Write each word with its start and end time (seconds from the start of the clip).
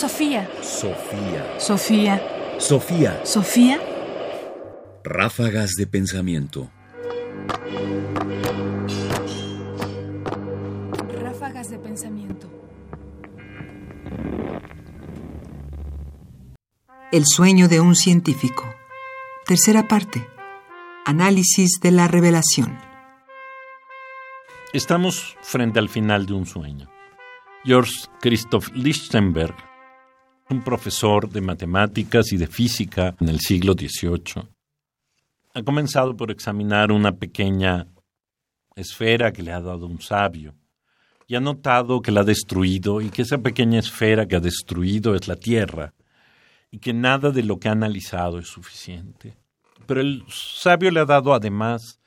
Sofía. 0.00 0.48
Sofía. 0.62 1.60
Sofía. 1.60 2.22
Sofía. 2.58 3.20
Sofía. 3.22 3.78
Ráfagas 5.04 5.72
de 5.76 5.86
pensamiento. 5.86 6.70
Ráfagas 11.22 11.68
de 11.68 11.78
pensamiento. 11.78 12.48
El 17.12 17.26
sueño 17.26 17.68
de 17.68 17.80
un 17.80 17.94
científico. 17.94 18.64
Tercera 19.44 19.86
parte. 19.86 20.26
Análisis 21.04 21.78
de 21.82 21.90
la 21.90 22.08
revelación. 22.08 22.78
Estamos 24.72 25.36
frente 25.42 25.78
al 25.78 25.90
final 25.90 26.24
de 26.24 26.32
un 26.32 26.46
sueño. 26.46 26.90
George 27.64 28.06
Christoph 28.22 28.70
Lichtenberg, 28.72 29.54
un 30.50 30.62
profesor 30.62 31.30
de 31.30 31.40
matemáticas 31.40 32.32
y 32.32 32.36
de 32.36 32.48
física 32.48 33.14
en 33.20 33.28
el 33.28 33.38
siglo 33.38 33.74
XVIII, 33.74 34.48
ha 35.54 35.62
comenzado 35.62 36.16
por 36.16 36.30
examinar 36.30 36.90
una 36.90 37.12
pequeña 37.12 37.86
esfera 38.74 39.32
que 39.32 39.42
le 39.42 39.52
ha 39.52 39.60
dado 39.60 39.86
un 39.86 40.00
sabio 40.00 40.54
y 41.28 41.36
ha 41.36 41.40
notado 41.40 42.02
que 42.02 42.10
la 42.10 42.22
ha 42.22 42.24
destruido 42.24 43.00
y 43.00 43.10
que 43.10 43.22
esa 43.22 43.38
pequeña 43.38 43.78
esfera 43.78 44.26
que 44.26 44.36
ha 44.36 44.40
destruido 44.40 45.14
es 45.14 45.28
la 45.28 45.36
Tierra 45.36 45.94
y 46.72 46.78
que 46.78 46.92
nada 46.92 47.30
de 47.30 47.44
lo 47.44 47.58
que 47.58 47.68
ha 47.68 47.72
analizado 47.72 48.40
es 48.40 48.48
suficiente. 48.48 49.36
Pero 49.86 50.00
el 50.00 50.24
sabio 50.28 50.90
le 50.90 51.00
ha 51.00 51.04
dado 51.04 51.32
además 51.32 52.00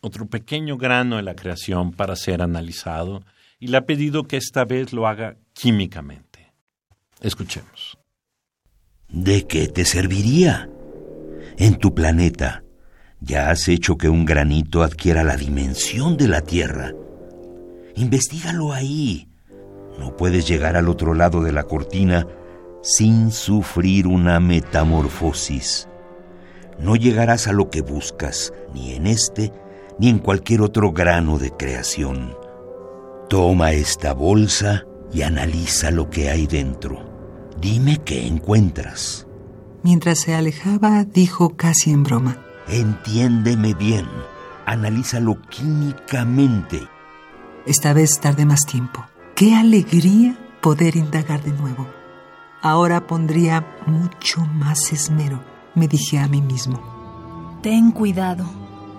otro 0.00 0.26
pequeño 0.26 0.78
grano 0.78 1.16
de 1.16 1.22
la 1.22 1.34
creación 1.34 1.92
para 1.92 2.16
ser 2.16 2.40
analizado 2.40 3.22
y 3.58 3.68
le 3.68 3.76
ha 3.76 3.84
pedido 3.84 4.24
que 4.24 4.38
esta 4.38 4.64
vez 4.64 4.92
lo 4.94 5.06
haga 5.06 5.36
químicamente. 5.52 6.31
Escuchemos. 7.22 7.98
¿De 9.08 9.46
qué 9.46 9.68
te 9.68 9.84
serviría? 9.84 10.68
En 11.56 11.76
tu 11.76 11.94
planeta 11.94 12.64
ya 13.20 13.50
has 13.50 13.68
hecho 13.68 13.96
que 13.96 14.08
un 14.08 14.24
granito 14.24 14.82
adquiera 14.82 15.22
la 15.22 15.36
dimensión 15.36 16.16
de 16.16 16.26
la 16.26 16.40
Tierra. 16.40 16.92
Investígalo 17.94 18.72
ahí. 18.72 19.28
No 19.98 20.16
puedes 20.16 20.48
llegar 20.48 20.76
al 20.76 20.88
otro 20.88 21.14
lado 21.14 21.42
de 21.42 21.52
la 21.52 21.64
cortina 21.64 22.26
sin 22.82 23.30
sufrir 23.30 24.08
una 24.08 24.40
metamorfosis. 24.40 25.88
No 26.80 26.96
llegarás 26.96 27.46
a 27.46 27.52
lo 27.52 27.70
que 27.70 27.82
buscas, 27.82 28.52
ni 28.74 28.94
en 28.94 29.06
este, 29.06 29.52
ni 30.00 30.08
en 30.08 30.18
cualquier 30.18 30.62
otro 30.62 30.90
grano 30.90 31.38
de 31.38 31.50
creación. 31.52 32.34
Toma 33.28 33.72
esta 33.72 34.14
bolsa 34.14 34.84
y 35.12 35.22
analiza 35.22 35.92
lo 35.92 36.10
que 36.10 36.30
hay 36.30 36.46
dentro. 36.48 37.11
Dime 37.62 37.98
qué 37.98 38.26
encuentras. 38.26 39.24
Mientras 39.84 40.18
se 40.18 40.34
alejaba, 40.34 41.04
dijo 41.04 41.50
casi 41.50 41.92
en 41.92 42.02
broma. 42.02 42.36
Entiéndeme 42.66 43.72
bien. 43.72 44.04
Analízalo 44.66 45.40
químicamente. 45.42 46.88
Esta 47.64 47.92
vez 47.92 48.18
tardé 48.20 48.46
más 48.46 48.66
tiempo. 48.66 49.06
Qué 49.36 49.54
alegría 49.54 50.36
poder 50.60 50.96
indagar 50.96 51.44
de 51.44 51.52
nuevo. 51.52 51.86
Ahora 52.62 53.06
pondría 53.06 53.64
mucho 53.86 54.40
más 54.40 54.92
esmero, 54.92 55.40
me 55.76 55.86
dije 55.86 56.18
a 56.18 56.26
mí 56.26 56.42
mismo. 56.42 57.60
Ten 57.62 57.92
cuidado. 57.92 58.44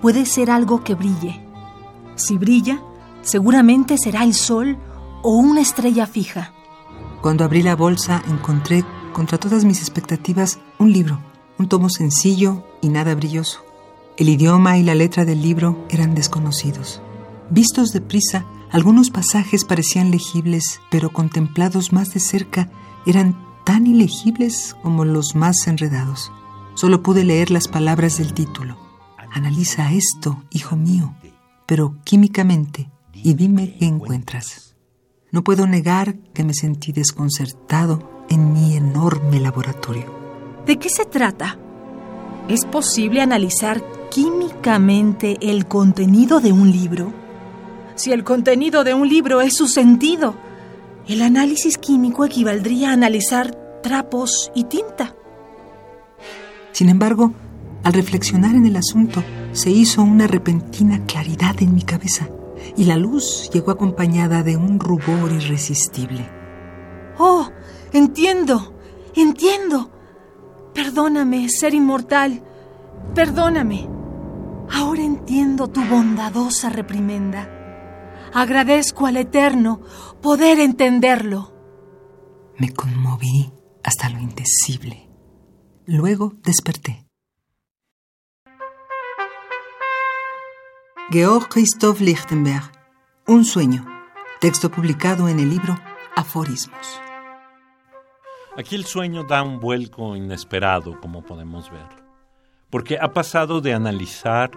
Puede 0.02 0.26
ser 0.26 0.50
algo 0.50 0.86
que 0.86 0.96
brille. 0.96 1.46
Si 2.16 2.38
brilla, 2.38 2.82
seguramente 3.24 3.98
será 3.98 4.24
el 4.24 4.34
sol 4.34 4.78
o 5.22 5.36
una 5.36 5.60
estrella 5.60 6.08
fija. 6.08 6.54
Cuando 7.24 7.46
abrí 7.46 7.64
la 7.64 7.78
bolsa 7.78 8.22
encontré, 8.28 8.84
contra 9.14 9.38
todas 9.38 9.64
mis 9.64 9.80
expectativas, 9.80 10.60
un 10.78 10.92
libro, 10.92 11.22
un 11.58 11.70
tomo 11.70 11.88
sencillo 11.88 12.66
y 12.82 12.90
nada 12.90 13.16
brilloso. 13.16 13.64
El 14.18 14.28
idioma 14.28 14.78
y 14.78 14.84
la 14.84 14.94
letra 14.94 15.24
del 15.24 15.42
libro 15.42 15.88
eran 15.90 16.16
desconocidos. 16.16 17.02
Vistos 17.50 17.94
de 17.94 18.02
prisa, 18.02 18.46
algunos 18.72 19.10
pasajes 19.10 19.64
parecían 19.64 20.12
legibles, 20.12 20.82
pero 20.92 21.14
contemplados 21.14 21.94
más 21.94 22.14
de 22.14 22.20
cerca 22.20 22.70
eran 23.06 23.42
tan 23.64 23.88
ilegibles 23.88 24.76
como 24.84 25.06
los 25.06 25.34
más 25.34 25.66
enredados. 25.68 26.30
Solo 26.74 27.04
pude 27.04 27.24
leer 27.24 27.52
las 27.52 27.70
palabras 27.70 28.18
del 28.18 28.34
título. 28.34 28.78
Analiza 29.32 29.94
esto, 29.94 30.44
hijo 30.50 30.76
mío, 30.76 31.16
pero 31.68 31.96
químicamente, 32.04 32.92
y 33.14 33.34
dime 33.34 33.78
qué 33.80 33.86
encuentras. 33.86 34.73
No 35.34 35.44
puedo 35.44 35.66
negar 35.66 36.14
que 36.36 36.44
me 36.44 36.54
sentí 36.54 36.92
desconcertado 36.92 38.24
en 38.30 38.54
mi 38.54 38.78
enorme 38.78 39.40
laboratorio. 39.40 40.06
¿De 40.68 40.78
qué 40.78 40.90
se 40.90 41.06
trata? 41.06 41.58
¿Es 42.48 42.66
posible 42.66 43.20
analizar 43.20 43.84
químicamente 44.12 45.38
el 45.42 45.66
contenido 45.66 46.40
de 46.40 46.52
un 46.52 46.72
libro? 46.72 47.12
Si 47.96 48.12
el 48.12 48.24
contenido 48.24 48.84
de 48.84 48.94
un 48.94 49.10
libro 49.10 49.42
es 49.42 49.56
su 49.56 49.68
sentido, 49.68 50.36
el 51.08 51.24
análisis 51.24 51.80
químico 51.80 52.26
equivaldría 52.26 52.92
a 52.92 52.94
analizar 52.94 53.56
trapos 53.82 54.52
y 54.54 54.66
tinta. 54.66 55.16
Sin 56.74 56.90
embargo, 56.90 57.34
al 57.84 57.94
reflexionar 57.94 58.54
en 58.54 58.68
el 58.68 58.76
asunto, 58.76 59.24
se 59.52 59.72
hizo 59.72 60.04
una 60.04 60.28
repentina 60.28 61.04
claridad 61.08 61.56
en 61.60 61.74
mi 61.74 61.82
cabeza 61.82 62.30
y 62.76 62.86
la 62.86 62.98
luz 62.98 63.50
llegó 63.52 63.72
acompañada 63.72 64.44
de 64.44 64.58
un 64.58 64.80
rubor 64.80 65.32
irresistible. 65.32 66.30
Oh, 67.18 67.48
entiendo, 67.92 68.74
entiendo. 69.16 69.92
Perdóname, 70.74 71.50
ser 71.50 71.74
inmortal. 71.74 72.44
Perdóname. 73.14 73.88
Ahora 74.72 75.04
entiendo 75.04 75.68
tu 75.68 75.84
bondadosa 75.86 76.70
reprimenda. 76.70 77.50
Agradezco 78.34 79.06
al 79.06 79.18
Eterno 79.18 79.82
poder 80.22 80.60
entenderlo. 80.60 81.54
Me 82.58 82.72
conmoví 82.74 83.52
hasta 83.84 84.10
lo 84.10 84.20
indecible. 84.20 85.10
Luego 85.86 86.34
desperté. 86.44 87.03
Georg 91.12 91.50
Christoph 91.50 92.00
Lichtenberg, 92.00 92.72
Un 93.28 93.44
sueño, 93.44 93.86
texto 94.40 94.72
publicado 94.72 95.28
en 95.28 95.38
el 95.38 95.50
libro 95.50 95.78
Aforismos. 96.16 97.02
Aquí 98.58 98.76
el 98.76 98.86
sueño 98.86 99.24
da 99.24 99.44
un 99.44 99.60
vuelco 99.60 100.16
inesperado, 100.16 101.00
como 101.02 101.22
podemos 101.22 101.70
ver, 101.70 101.88
porque 102.70 102.98
ha 103.00 103.12
pasado 103.12 103.60
de 103.60 103.74
analizar 103.74 104.52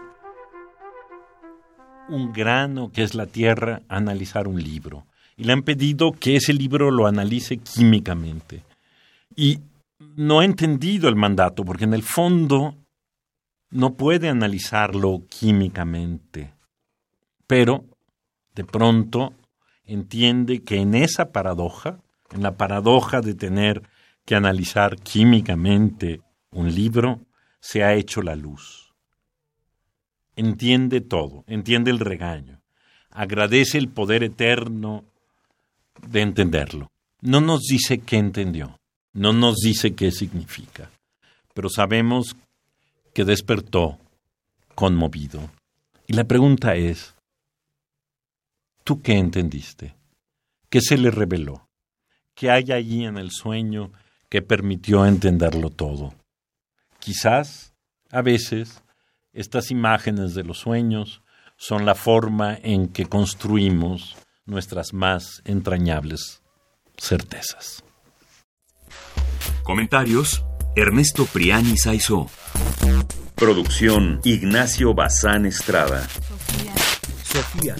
un 2.08 2.32
grano 2.32 2.92
que 2.92 3.02
es 3.02 3.16
la 3.16 3.26
tierra 3.26 3.82
a 3.88 3.96
analizar 3.96 4.46
un 4.46 4.62
libro. 4.62 5.04
Y 5.36 5.44
le 5.44 5.52
han 5.52 5.62
pedido 5.62 6.12
que 6.12 6.36
ese 6.36 6.52
libro 6.52 6.92
lo 6.92 7.08
analice 7.08 7.56
químicamente. 7.56 8.62
Y 9.34 9.58
no 10.14 10.38
ha 10.40 10.44
entendido 10.44 11.08
el 11.08 11.16
mandato, 11.16 11.64
porque 11.64 11.84
en 11.84 11.92
el 11.94 12.04
fondo 12.04 12.76
no 13.76 13.94
puede 13.94 14.30
analizarlo 14.30 15.26
químicamente. 15.28 16.54
Pero, 17.46 17.84
de 18.54 18.64
pronto, 18.64 19.34
entiende 19.84 20.64
que 20.64 20.76
en 20.76 20.94
esa 20.94 21.30
paradoja, 21.30 22.00
en 22.30 22.42
la 22.42 22.56
paradoja 22.56 23.20
de 23.20 23.34
tener 23.34 23.82
que 24.24 24.34
analizar 24.34 24.96
químicamente 24.96 26.22
un 26.50 26.74
libro, 26.74 27.20
se 27.60 27.84
ha 27.84 27.92
hecho 27.92 28.22
la 28.22 28.34
luz. 28.34 28.94
Entiende 30.36 31.02
todo, 31.02 31.44
entiende 31.46 31.90
el 31.90 31.98
regaño, 31.98 32.62
agradece 33.10 33.76
el 33.76 33.88
poder 33.88 34.22
eterno 34.22 35.04
de 36.06 36.22
entenderlo. 36.22 36.90
No 37.20 37.42
nos 37.42 37.60
dice 37.60 37.98
qué 37.98 38.16
entendió, 38.16 38.80
no 39.12 39.34
nos 39.34 39.56
dice 39.56 39.94
qué 39.94 40.10
significa, 40.12 40.90
pero 41.54 41.68
sabemos 41.68 42.36
que 43.16 43.24
despertó 43.24 43.98
conmovido. 44.74 45.40
Y 46.06 46.12
la 46.12 46.24
pregunta 46.24 46.74
es, 46.74 47.14
¿tú 48.84 49.00
qué 49.00 49.14
entendiste? 49.14 49.96
¿Qué 50.68 50.82
se 50.82 50.98
le 50.98 51.10
reveló? 51.10 51.66
¿Qué 52.34 52.50
hay 52.50 52.72
allí 52.72 53.06
en 53.06 53.16
el 53.16 53.30
sueño 53.30 53.90
que 54.28 54.42
permitió 54.42 55.06
entenderlo 55.06 55.70
todo? 55.70 56.12
Quizás, 56.98 57.72
a 58.10 58.20
veces, 58.20 58.82
estas 59.32 59.70
imágenes 59.70 60.34
de 60.34 60.44
los 60.44 60.58
sueños 60.58 61.22
son 61.56 61.86
la 61.86 61.94
forma 61.94 62.58
en 62.62 62.86
que 62.86 63.06
construimos 63.06 64.14
nuestras 64.44 64.92
más 64.92 65.40
entrañables 65.46 66.42
certezas. 66.98 67.82
Comentarios: 69.62 70.44
Ernesto 70.76 71.24
Priani 71.24 71.78
Saizó. 71.78 72.28
Producción: 73.34 74.20
Ignacio 74.24 74.92
Bazán 74.92 75.46
Estrada. 75.46 76.06
Sofía. 76.06 76.74
Sofía. 77.24 77.76